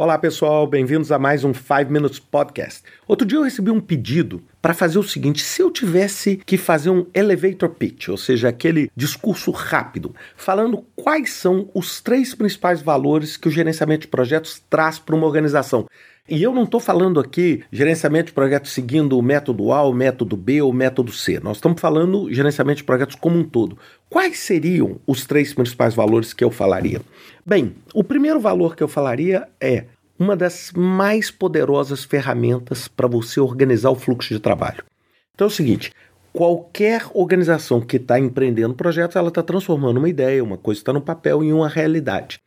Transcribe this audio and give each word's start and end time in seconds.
Olá 0.00 0.16
pessoal, 0.16 0.66
bem-vindos 0.66 1.12
a 1.12 1.18
mais 1.18 1.44
um 1.44 1.52
5 1.52 1.92
Minutes 1.92 2.18
Podcast. 2.18 2.82
Outro 3.06 3.26
dia 3.26 3.36
eu 3.36 3.42
recebi 3.42 3.70
um 3.70 3.78
pedido 3.78 4.42
para 4.60 4.74
fazer 4.74 4.98
o 4.98 5.02
seguinte: 5.02 5.42
se 5.42 5.62
eu 5.62 5.70
tivesse 5.70 6.36
que 6.36 6.56
fazer 6.56 6.90
um 6.90 7.06
elevator 7.14 7.70
pitch, 7.70 8.08
ou 8.08 8.16
seja, 8.16 8.48
aquele 8.48 8.90
discurso 8.94 9.50
rápido, 9.50 10.14
falando 10.36 10.84
quais 10.94 11.32
são 11.32 11.68
os 11.74 12.00
três 12.00 12.34
principais 12.34 12.82
valores 12.82 13.36
que 13.36 13.48
o 13.48 13.50
gerenciamento 13.50 14.02
de 14.02 14.08
projetos 14.08 14.62
traz 14.68 14.98
para 14.98 15.16
uma 15.16 15.26
organização. 15.26 15.86
E 16.28 16.40
eu 16.44 16.54
não 16.54 16.62
estou 16.62 16.78
falando 16.78 17.18
aqui 17.18 17.64
gerenciamento 17.72 18.26
de 18.26 18.32
projetos 18.32 18.70
seguindo 18.70 19.18
o 19.18 19.22
método 19.22 19.72
A, 19.72 19.82
o 19.82 19.92
método 19.92 20.36
B 20.36 20.62
ou 20.62 20.70
o 20.70 20.74
método 20.74 21.10
C. 21.10 21.40
Nós 21.40 21.56
estamos 21.56 21.80
falando 21.80 22.32
gerenciamento 22.32 22.76
de 22.76 22.84
projetos 22.84 23.16
como 23.16 23.36
um 23.36 23.42
todo. 23.42 23.76
Quais 24.08 24.38
seriam 24.38 25.00
os 25.08 25.26
três 25.26 25.52
principais 25.52 25.92
valores 25.92 26.32
que 26.32 26.44
eu 26.44 26.50
falaria? 26.50 27.00
Bem, 27.44 27.74
o 27.92 28.04
primeiro 28.04 28.38
valor 28.38 28.76
que 28.76 28.82
eu 28.82 28.86
falaria 28.86 29.48
é 29.60 29.86
uma 30.20 30.36
das 30.36 30.70
mais 30.76 31.30
poderosas 31.30 32.04
ferramentas 32.04 32.86
para 32.86 33.08
você 33.08 33.40
organizar 33.40 33.90
o 33.90 33.94
fluxo 33.94 34.34
de 34.34 34.38
trabalho. 34.38 34.84
Então 35.34 35.46
é 35.46 35.48
o 35.48 35.52
seguinte: 35.52 35.92
qualquer 36.30 37.06
organização 37.14 37.80
que 37.80 37.96
está 37.96 38.20
empreendendo 38.20 38.74
projetos, 38.74 39.16
ela 39.16 39.28
está 39.28 39.42
transformando 39.42 39.96
uma 39.96 40.08
ideia, 40.10 40.44
uma 40.44 40.58
coisa 40.58 40.78
está 40.78 40.92
no 40.92 41.00
papel 41.00 41.42
em 41.42 41.52
uma 41.52 41.68
realidade. 41.68 42.38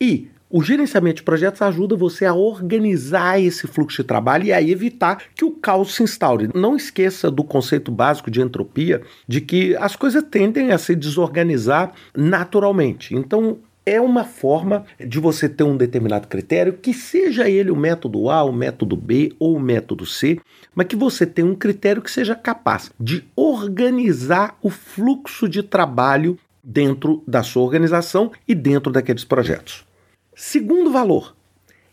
E 0.00 0.28
o 0.52 0.64
gerenciamento 0.64 1.18
de 1.18 1.22
projetos 1.22 1.62
ajuda 1.62 1.94
você 1.94 2.26
a 2.26 2.34
organizar 2.34 3.40
esse 3.40 3.68
fluxo 3.68 4.02
de 4.02 4.08
trabalho 4.08 4.46
e 4.46 4.52
a 4.52 4.60
evitar 4.60 5.22
que 5.32 5.44
o 5.44 5.52
caos 5.52 5.94
se 5.94 6.02
instaure. 6.02 6.50
Não 6.52 6.74
esqueça 6.74 7.30
do 7.30 7.44
conceito 7.44 7.92
básico 7.92 8.32
de 8.32 8.40
entropia, 8.40 9.02
de 9.28 9.40
que 9.40 9.76
as 9.76 9.94
coisas 9.94 10.24
tendem 10.28 10.72
a 10.72 10.78
se 10.78 10.96
desorganizar 10.96 11.92
naturalmente. 12.16 13.14
Então, 13.14 13.58
é 13.90 14.00
uma 14.00 14.24
forma 14.24 14.84
de 15.04 15.18
você 15.18 15.48
ter 15.48 15.64
um 15.64 15.76
determinado 15.76 16.28
critério, 16.28 16.74
que 16.74 16.94
seja 16.94 17.50
ele 17.50 17.72
o 17.72 17.76
método 17.76 18.30
A, 18.30 18.44
o 18.44 18.52
método 18.52 18.96
B 18.96 19.32
ou 19.36 19.56
o 19.56 19.60
método 19.60 20.06
C, 20.06 20.38
mas 20.72 20.86
que 20.86 20.94
você 20.94 21.26
tenha 21.26 21.48
um 21.48 21.56
critério 21.56 22.00
que 22.00 22.10
seja 22.10 22.36
capaz 22.36 22.92
de 23.00 23.24
organizar 23.34 24.56
o 24.62 24.70
fluxo 24.70 25.48
de 25.48 25.64
trabalho 25.64 26.38
dentro 26.62 27.24
da 27.26 27.42
sua 27.42 27.64
organização 27.64 28.30
e 28.46 28.54
dentro 28.54 28.92
daqueles 28.92 29.24
projetos. 29.24 29.84
Segundo 30.36 30.92
valor 30.92 31.34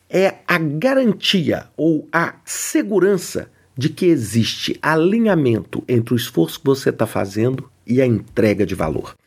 é 0.08 0.36
a 0.48 0.60
garantia 0.60 1.66
ou 1.76 2.08
a 2.14 2.36
segurança 2.46 3.50
de 3.76 3.90
que 3.90 4.06
existe 4.06 4.78
alinhamento 4.84 5.84
entre 5.88 6.14
o 6.14 6.18
esforço 6.18 6.60
que 6.60 6.66
você 6.66 6.92
está 6.92 7.08
fazendo 7.08 7.68
e 7.88 8.00
a 8.04 8.06
entrega 8.06 8.68
de 8.68 8.76
valor. 8.76 9.18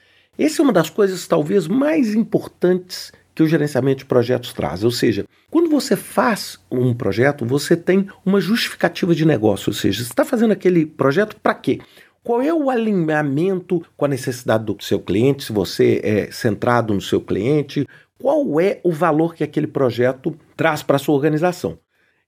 Essa 0.43 0.63
é 0.63 0.65
uma 0.65 0.73
das 0.73 0.89
coisas 0.89 1.27
talvez 1.27 1.69
mais 1.69 2.15
importantes 2.15 3.13
que 3.35 3.43
o 3.43 3.47
gerenciamento 3.47 3.99
de 3.99 4.05
projetos 4.07 4.53
traz. 4.53 4.83
Ou 4.83 4.91
seja, 4.91 5.27
quando 5.51 5.69
você 5.69 5.95
faz 5.95 6.59
um 6.71 6.95
projeto, 6.95 7.45
você 7.45 7.77
tem 7.77 8.09
uma 8.25 8.41
justificativa 8.41 9.15
de 9.15 9.27
negócio. 9.27 9.71
Ou 9.71 9.75
seja, 9.75 9.99
você 10.03 10.11
está 10.11 10.25
fazendo 10.25 10.53
aquele 10.53 10.87
projeto 10.87 11.37
para 11.43 11.55
quê? 11.55 11.81
Qual 12.23 12.41
é 12.41 12.53
o 12.53 12.71
alinhamento 12.71 13.85
com 13.97 14.05
a 14.05 14.09
necessidade 14.09 14.65
do 14.65 14.77
seu 14.83 14.99
cliente, 15.01 15.45
se 15.45 15.53
você 15.53 16.01
é 16.03 16.31
centrado 16.31 16.95
no 16.95 17.01
seu 17.01 17.21
cliente? 17.21 17.87
qual 18.21 18.61
é 18.61 18.81
o 18.85 18.93
valor 18.93 19.35
que 19.35 19.43
aquele 19.43 19.67
projeto 19.67 20.37
traz 20.55 20.83
para 20.83 20.97
a 20.97 20.99
sua 20.99 21.15
organização. 21.15 21.79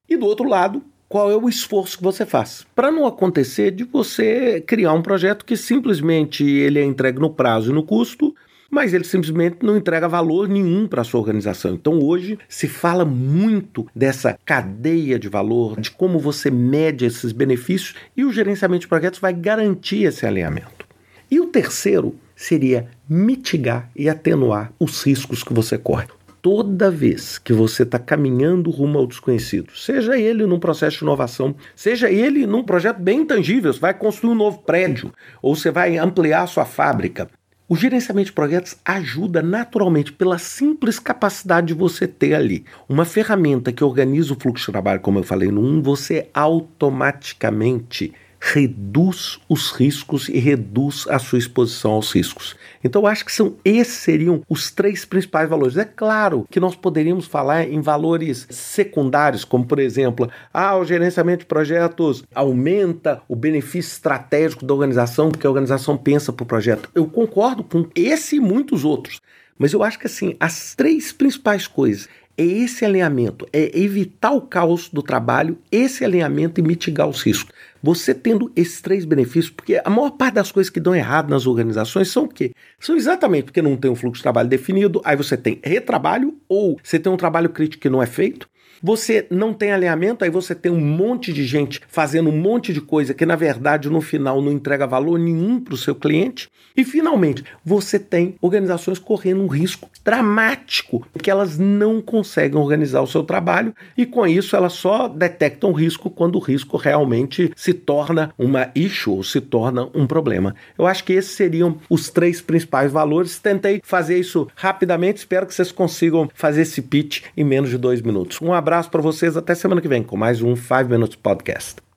E 0.08 0.16
do 0.16 0.26
outro 0.26 0.48
lado, 0.48 0.82
qual 1.12 1.30
é 1.30 1.36
o 1.36 1.46
esforço 1.46 1.98
que 1.98 2.02
você 2.02 2.24
faz. 2.24 2.66
Para 2.74 2.90
não 2.90 3.06
acontecer 3.06 3.70
de 3.70 3.84
você 3.84 4.62
criar 4.66 4.94
um 4.94 5.02
projeto 5.02 5.44
que 5.44 5.58
simplesmente 5.58 6.42
ele 6.42 6.78
é 6.78 6.84
entregue 6.84 7.20
no 7.20 7.28
prazo 7.28 7.70
e 7.70 7.74
no 7.74 7.82
custo, 7.82 8.34
mas 8.70 8.94
ele 8.94 9.04
simplesmente 9.04 9.58
não 9.62 9.76
entrega 9.76 10.08
valor 10.08 10.48
nenhum 10.48 10.88
para 10.88 11.02
a 11.02 11.04
sua 11.04 11.20
organização. 11.20 11.74
Então 11.74 11.98
hoje 11.98 12.38
se 12.48 12.66
fala 12.66 13.04
muito 13.04 13.86
dessa 13.94 14.38
cadeia 14.42 15.18
de 15.18 15.28
valor, 15.28 15.78
de 15.78 15.90
como 15.90 16.18
você 16.18 16.50
mede 16.50 17.04
esses 17.04 17.30
benefícios 17.30 17.94
e 18.16 18.24
o 18.24 18.32
gerenciamento 18.32 18.80
de 18.80 18.88
projetos 18.88 19.20
vai 19.20 19.34
garantir 19.34 20.04
esse 20.04 20.24
alinhamento. 20.24 20.86
E 21.30 21.38
o 21.38 21.44
terceiro 21.44 22.16
seria 22.34 22.88
mitigar 23.06 23.90
e 23.94 24.08
atenuar 24.08 24.72
os 24.80 25.02
riscos 25.02 25.44
que 25.44 25.52
você 25.52 25.76
corre. 25.76 26.06
Toda 26.42 26.90
vez 26.90 27.38
que 27.38 27.52
você 27.52 27.84
está 27.84 28.00
caminhando 28.00 28.68
rumo 28.68 28.98
ao 28.98 29.06
desconhecido, 29.06 29.70
seja 29.76 30.18
ele 30.18 30.44
num 30.44 30.58
processo 30.58 30.98
de 30.98 31.04
inovação, 31.04 31.54
seja 31.76 32.10
ele 32.10 32.48
num 32.48 32.64
projeto 32.64 32.98
bem 32.98 33.20
intangível, 33.20 33.72
você 33.72 33.78
vai 33.78 33.94
construir 33.94 34.32
um 34.32 34.34
novo 34.34 34.58
prédio 34.58 35.12
ou 35.40 35.54
você 35.54 35.70
vai 35.70 35.96
ampliar 35.98 36.42
a 36.42 36.46
sua 36.48 36.64
fábrica, 36.64 37.30
o 37.68 37.76
gerenciamento 37.76 38.26
de 38.26 38.32
projetos 38.32 38.76
ajuda 38.84 39.40
naturalmente 39.40 40.12
pela 40.12 40.36
simples 40.36 40.98
capacidade 40.98 41.68
de 41.68 41.74
você 41.74 42.08
ter 42.08 42.34
ali 42.34 42.64
uma 42.88 43.04
ferramenta 43.04 43.72
que 43.72 43.84
organiza 43.84 44.34
o 44.34 44.36
fluxo 44.38 44.66
de 44.66 44.72
trabalho, 44.72 45.00
como 45.00 45.20
eu 45.20 45.22
falei 45.22 45.48
no 45.48 45.62
1, 45.62 45.80
você 45.80 46.28
automaticamente 46.34 48.12
reduz 48.44 49.38
os 49.48 49.70
riscos 49.70 50.28
e 50.28 50.36
reduz 50.40 51.06
a 51.08 51.20
sua 51.20 51.38
exposição 51.38 51.92
aos 51.92 52.10
riscos. 52.12 52.56
Então, 52.82 53.02
eu 53.02 53.06
acho 53.06 53.24
que 53.24 53.30
são 53.30 53.54
esses 53.64 53.94
seriam 53.94 54.42
os 54.48 54.68
três 54.72 55.04
principais 55.04 55.48
valores. 55.48 55.76
É 55.76 55.84
claro 55.84 56.44
que 56.50 56.58
nós 56.58 56.74
poderíamos 56.74 57.26
falar 57.26 57.62
em 57.62 57.80
valores 57.80 58.48
secundários, 58.50 59.44
como 59.44 59.64
por 59.64 59.78
exemplo, 59.78 60.28
ah, 60.52 60.76
o 60.76 60.84
gerenciamento 60.84 61.40
de 61.40 61.46
projetos 61.46 62.24
aumenta 62.34 63.22
o 63.28 63.36
benefício 63.36 63.92
estratégico 63.92 64.66
da 64.66 64.74
organização, 64.74 65.30
porque 65.30 65.46
a 65.46 65.50
organização 65.50 65.96
pensa 65.96 66.32
para 66.32 66.42
o 66.42 66.46
projeto. 66.46 66.90
Eu 66.96 67.06
concordo 67.06 67.62
com 67.62 67.86
esse 67.94 68.36
e 68.36 68.40
muitos 68.40 68.84
outros. 68.84 69.20
Mas 69.56 69.72
eu 69.72 69.82
acho 69.84 69.98
que 69.98 70.06
assim, 70.06 70.34
as 70.40 70.74
três 70.74 71.12
principais 71.12 71.68
coisas 71.68 72.08
é 72.36 72.42
esse 72.42 72.84
alinhamento, 72.84 73.46
é 73.52 73.78
evitar 73.78 74.32
o 74.32 74.40
caos 74.40 74.88
do 74.88 75.02
trabalho, 75.02 75.58
esse 75.70 76.04
alinhamento 76.04 76.60
e 76.60 76.62
mitigar 76.62 77.08
os 77.08 77.22
riscos. 77.22 77.54
Você 77.82 78.14
tendo 78.14 78.50
esses 78.56 78.80
três 78.80 79.04
benefícios, 79.04 79.50
porque 79.50 79.80
a 79.84 79.90
maior 79.90 80.10
parte 80.12 80.34
das 80.34 80.52
coisas 80.52 80.70
que 80.70 80.80
dão 80.80 80.94
errado 80.94 81.28
nas 81.28 81.46
organizações 81.46 82.08
são 82.08 82.24
o 82.24 82.28
quê? 82.28 82.52
São 82.78 82.96
exatamente 82.96 83.44
porque 83.44 83.62
não 83.62 83.76
tem 83.76 83.90
um 83.90 83.96
fluxo 83.96 84.18
de 84.18 84.22
trabalho 84.22 84.48
definido, 84.48 85.00
aí 85.04 85.16
você 85.16 85.36
tem 85.36 85.60
retrabalho 85.62 86.36
ou 86.48 86.78
você 86.82 86.98
tem 86.98 87.12
um 87.12 87.16
trabalho 87.16 87.50
crítico 87.50 87.82
que 87.82 87.90
não 87.90 88.02
é 88.02 88.06
feito, 88.06 88.48
você 88.82 89.26
não 89.30 89.52
tem 89.52 89.72
alinhamento, 89.72 90.24
aí 90.24 90.30
você 90.30 90.54
tem 90.54 90.70
um 90.70 90.80
monte 90.80 91.32
de 91.32 91.44
gente 91.44 91.80
fazendo 91.88 92.30
um 92.30 92.36
monte 92.36 92.72
de 92.72 92.80
coisa 92.80 93.14
que, 93.14 93.26
na 93.26 93.36
verdade, 93.36 93.90
no 93.90 94.00
final 94.00 94.40
não 94.40 94.52
entrega 94.52 94.86
valor 94.86 95.18
nenhum 95.18 95.60
para 95.60 95.74
o 95.74 95.78
seu 95.78 95.94
cliente. 95.94 96.48
E, 96.76 96.84
finalmente, 96.84 97.44
você 97.64 97.98
tem 97.98 98.34
organizações 98.40 98.98
correndo 98.98 99.42
um 99.42 99.46
risco 99.46 99.90
dramático, 100.04 101.06
porque 101.12 101.30
elas 101.30 101.58
não 101.58 102.00
conseguem 102.00 102.58
organizar 102.58 103.02
o 103.02 103.06
seu 103.06 103.22
trabalho 103.22 103.74
e, 103.96 104.06
com 104.06 104.26
isso, 104.26 104.56
elas 104.56 104.72
só 104.72 105.06
detectam 105.06 105.72
risco 105.72 106.10
quando 106.10 106.36
o 106.36 106.40
risco 106.40 106.76
realmente 106.76 107.52
se 107.54 107.74
torna 107.74 108.32
uma 108.38 108.70
issue 108.74 109.22
se 109.22 109.40
torna 109.40 109.88
um 109.94 110.06
problema. 110.06 110.54
Eu 110.78 110.86
acho 110.86 111.04
que 111.04 111.12
esses 111.12 111.32
seriam 111.32 111.78
os 111.88 112.08
três 112.08 112.40
principais 112.40 112.92
valores. 112.92 113.38
Tentei 113.38 113.80
fazer 113.82 114.18
isso 114.18 114.48
rapidamente, 114.54 115.18
espero 115.18 115.46
que 115.46 115.54
vocês 115.54 115.72
consigam 115.72 116.30
fazer 116.34 116.62
esse 116.62 116.80
pitch 116.80 117.22
em 117.36 117.44
menos 117.44 117.70
de 117.70 117.78
dois 117.78 118.00
minutos. 118.00 118.40
Um 118.40 118.52
abraço 118.62 118.88
para 118.90 119.02
vocês. 119.02 119.36
Até 119.36 119.54
semana 119.54 119.80
que 119.80 119.88
vem 119.88 120.02
com 120.02 120.16
mais 120.16 120.40
um 120.40 120.54
5 120.54 120.84
Minutes 120.88 121.16
Podcast. 121.16 121.91